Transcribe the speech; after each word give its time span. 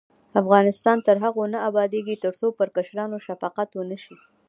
افغانستان 0.41 0.97
تر 1.07 1.15
هغو 1.23 1.43
نه 1.53 1.59
ابادیږي، 1.69 2.15
ترڅو 2.25 2.47
پر 2.57 2.67
کشرانو 2.75 3.17
شفقت 3.27 3.69
ونشي. 3.73 4.15